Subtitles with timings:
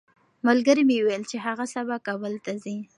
[0.47, 2.77] ملګري مې وویل چې هغه سبا کابل ته ځي.